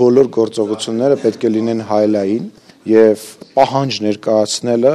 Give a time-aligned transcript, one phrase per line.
[0.00, 2.46] բոլոր գործողությունները պետք է լինեն հայելային
[2.84, 3.22] եւ
[3.54, 4.92] պահանջ ներկայացնելը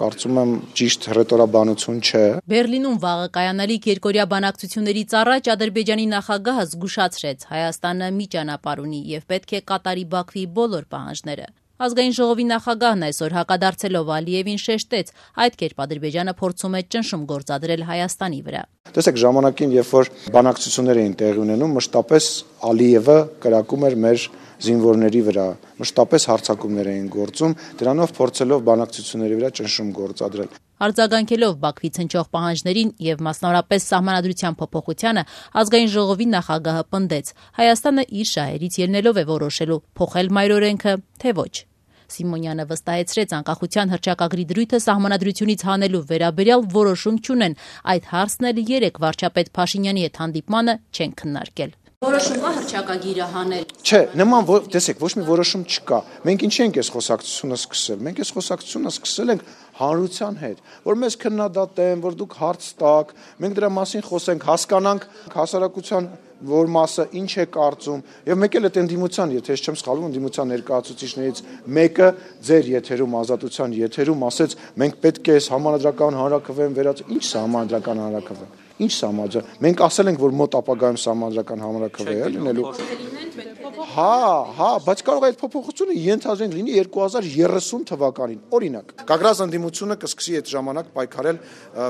[0.00, 7.48] կարծում եմ ճիշտ ռետորաբանություն չէ։ Բերլինում վաղը կայանալիք երկորյա բանակցություններից առաջ Ադրբեջանի նախագահը զգուշացրեց.
[7.54, 11.48] Հայաստանը մի ճանապարհ ունի եւ պետք է կատարի Բաքվի բոլոր պահանջները։
[11.80, 18.40] Ազգային ժողովի նախագահն այսօր հակադարձելով Ալիևին շեշտեց, այդ կերպ Ադրբեջանը փորձում է ճնշում գործադրել Հայաստանի
[18.50, 18.62] վրա։
[19.00, 22.28] Տեսեք, ժամանակին, երբ որ բանակցություններ էին տեղի ունենում, մշտապես
[22.68, 24.26] Ալիևը կրակում էր մեր
[24.60, 25.46] զինվորների վրա,
[25.80, 33.24] մշտապես հարձակումներ էին գործում, դրանով փորձելով բանակցությունների վրա ճնշում գործադրել։ Արձագանքելով Բաքվից հնչող պահանջներին եւ
[33.24, 35.24] մասնավորապես սահմանադրության փոփոխությանը,
[35.60, 37.34] ազգային ժողովի նախագահը պնդեց.
[37.60, 41.69] Հայաստանը իր շահերից ելնելով է որոշելու փոխել մայրօրենքը, թե ոչ։
[42.14, 47.58] Սիմոնյանը վստահեցրեց անկախության հրճակագրի դրույթը սահմանադրությունից հանելու վերաբերյալ որոշում չունեն։
[47.94, 53.98] Այդ հարցն էլ երեք վարչապետ Փաշինյանի հետ հանդիպմանը չեն քննարկել։ Որոշում կա հրճակագիրը հանել։ Չէ,
[54.16, 58.92] նման տեսեք, ոչ մի որոշում չկա։ Մենք ինչի ենք այս խոսակցությունը սկսել։ Մենք այս խոսակցությունը
[58.94, 59.44] սկսել ենք
[59.80, 63.12] հանրության հետ, որ մեզ քննադատեն, որ դուք հարց տաք,
[63.44, 66.08] մենք դրա մասին խոսենք, հասկանանք հասարակության
[66.46, 70.50] որ մասը ինչ է կարծում եւ մեկ էլ այդ ընդդիմության, եթե ես չեմ սխալվում, ընդդիմության
[70.54, 71.42] ներկայացուցիչներից
[71.80, 72.08] մեկը
[72.48, 78.58] ձեր եթերում ազատության եթերում ասեց մենք պետք է այս համանդրական հանրակրվեն վերած ինչ համանդրական հանրակրվեն
[78.80, 84.12] ինչ համաձայն մենք ասել ենք որ մոտ ապագայում համանդրական հանրակրվե է լինելու հա
[84.56, 90.54] հա բայց կարող է այդ փոփոխությունը ենթադրենք լինի 2030 թվականին օրինակ կագրազ ընդդիմությունը կսկսի այդ
[90.54, 91.42] ժամանակ պայքարել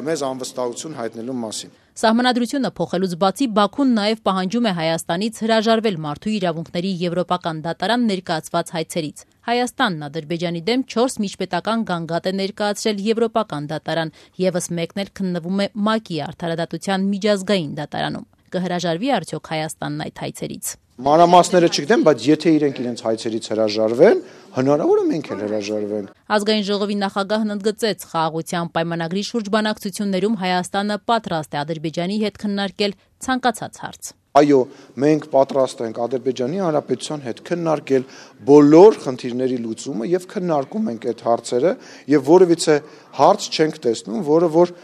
[0.09, 6.93] մեզ անվստահություն հայտնելու մասին Սահմանադրությունը փոխելուց բացի Բաքուն նաև պահանջում է Հայաստանից հրաժարվել մարդու իրավունքների
[7.01, 14.13] եվրոպական դատարան ներկայացված հայցերից։ Հայաստանն Ադրբեջանի դեմ 4 միջպետական գանգատ է ներկայացրել եվրոպական դատարան,
[14.49, 21.69] եւս մեկն էլ քննվում է ՄԱԿ-ի արդարադատության միջազգային դատարանում։ Կհրաժարվի արդյոք Հայաստանն այդ հայցերից։ Մանրամասները
[21.71, 24.19] չգիտեմ, բայց եթե իրենք իրենց հայցերից հրաժարվեն,
[24.53, 31.57] հնարավոր է մենք էլ հրաժարվենք։ Ազգային ժողովի նախագահն ընդգծեց խաղաղության պայմանագրի շուրջ բանակցություններում Հայաստանը պատրաստ
[31.57, 34.61] է Ադրբեջանի հետ քննարկել ցանկացած հարց։ Այո,
[35.01, 38.05] մենք պատրաստ ենք Ադրբեջանի Հանրապետության հետ քննարկել
[38.51, 41.73] բոլոր խնդիրների լուծումը եւ քննարկում ենք այդ հարցերը
[42.15, 42.77] եւ որևիցե
[43.19, 44.75] հարց չենք տեսնում, որը որ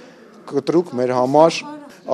[0.50, 1.60] կտրուկ մեր համար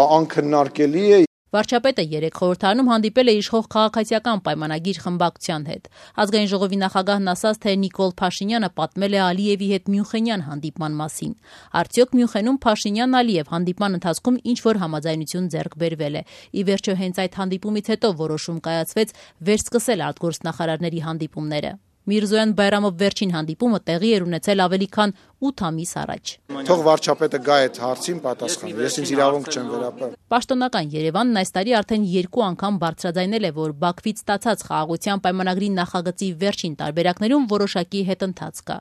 [0.02, 5.90] անքննարկելի է Վարչապետը երեք խորհրդարանում հանդիպել է իշխող քաղաքացիական պայմանագիր խմբակցության հետ։
[6.24, 11.36] Ազգային ժողովի նախագահն ասաց, թե Նիկոլ Փաշինյանը պատմել է Ալիևի հետ Մյունխենյան հանդիպման մասին։
[11.82, 16.26] Արդյոք Մյունխենում Փաշինյան-Ալիև հանդիպման ընթացքում ինչ որ համաձայնություն ձեռք բերվել է։
[16.56, 19.16] Ի վերջո հենց այդ հանդիպումից հետո որոշում կայացվեց
[19.52, 21.78] վերսկսել արտգործնախարարների հանդիպումները։
[22.10, 26.32] Միրզոյան Բայրամով վերջին հանդիպումը տեղի էր ունեցել ավելի քան 8 ամիս առաջ։
[26.66, 31.76] Թող վարչապետը գա այդ հարցին պատասխան։ Ես ինձ իրավունք չեմ վերապրել։ Պաշտոնական Երևանն այս տարի
[31.78, 38.62] արդեն երկու անգամ բարձրաձայնել է, որ Բաքվից ստացած խաղաղության պայմանագրի նախագծի վերջին տարբերակներում որոշակի հետընթաց
[38.66, 38.78] կա։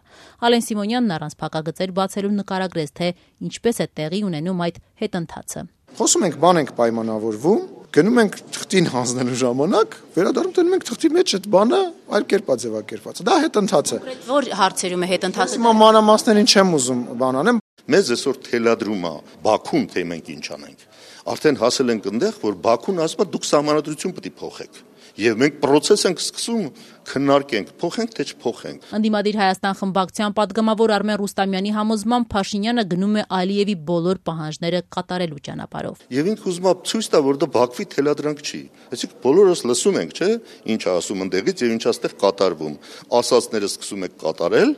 [0.50, 3.14] Ալեն Սիմոնյանն առանց փակագծեր բացելու նկարագրեց, թե
[3.52, 9.38] ինչպես է տեղի ունենում այդ հետընթացը։ Խոսում ենք, բան ենք պայմանավորվում, գնում ենք թղթին հանձնելու
[9.42, 11.80] ժամանակ, վերադառնում տնում ենք թղթի մեջ այդ բանը
[12.16, 17.40] այլ կերպա ձևակերպված։ Դա հետընթաց է։ Որ հարցերում է հետընթացը։ Հիմա մանրամասներին չեմ ուզում բան
[17.42, 17.60] անեմ։
[17.92, 19.14] Մեզ այսօր թելադրում է
[19.44, 20.88] Բաքուն, թե մենք ինչ անենք։
[21.36, 24.80] Արդեն հասել ենք այնտեղ, որ Բաքուն ասում է դուք համանadrություն պետք է փոխեք
[25.20, 26.68] եւ մենք process ենք սկսում
[27.12, 33.76] քննարկենք փոխենք թե չփոխենք Անդիմադիր Հայաստան խմբակցության падգամավոր Արմեն Ռուստամյանի համոզմամբ Փաշինյանը գնում է Ալիևի
[33.90, 38.62] բոլոր պահանջները կատարելու ճանապարհով եւ ինքը ուզում է ցույց տա որ դա Բաքվի թելադրանք չի
[38.92, 40.30] այսինքն բոլորս լսում ենք չէ
[40.76, 42.76] ինչ ասում ընդեղից եւ ինչ աստեղ կատարվում
[43.22, 44.72] ասածները սկսում եք կատարել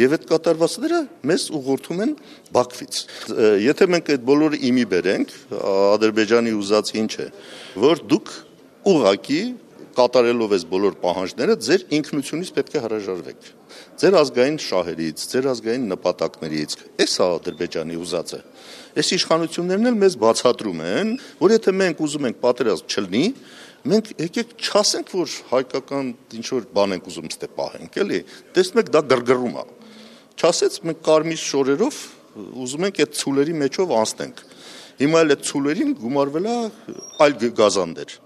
[0.00, 2.16] եւ այդ կատարվածները մեզ ուղղորդում են
[2.56, 3.02] Բաքվից
[3.66, 5.36] եթե մենք այդ բոլորը իմի բերենք
[5.66, 7.28] Ադրբեջանի ուզած ինչ է
[7.86, 8.34] որ դուք
[8.86, 9.40] ուղակի
[9.96, 13.46] կատարելով այս բոլոր պահանջները ձեր ինքնությունից պետք է հրաժարվեք։
[13.96, 18.40] Ձեր ազգային շահերից, ձեր ազգային նպատակներից։ Էս է Ադրբեջանի ուզածը։
[18.96, 23.24] Այս իշխանություններն էլ մեզ բացատրում են, որ եթե մենք ուզում ենք պատերազմ չլինի,
[23.86, 28.20] մենք եկեք չասենք, որ հայկական ինչ որ բան ենք ուզում ստե պահենք, էլի։
[28.56, 29.64] Տեսնում եք դա գրգռում է։
[30.36, 32.00] Չասեց մենք կարմիր շորերով
[32.66, 34.44] ուզում ենք այդ ցուլերի մեջով անցնենք։
[34.96, 36.56] Հիմա էլ այդ ցուլերին գումարվել է
[37.26, 38.16] այլ գազաններ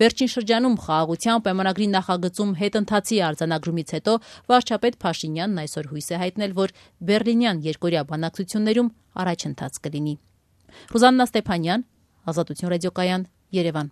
[0.00, 4.14] Վերջին շրջանում խաղաղության պայմանագրի նախագծում հետընթացի արձանագրումից հետո
[4.48, 6.74] վարչապետ Փաշինյանն այսօր հույս է հայտնել, որ
[7.10, 10.14] Բերլինյան երկօրյա բանակցություններում առաջընթաց կլինի։
[10.94, 11.80] Ռուզաննա Ստեփանյան,
[12.30, 13.22] Ազատություն ռադիոկայան,
[13.60, 13.88] Երևան։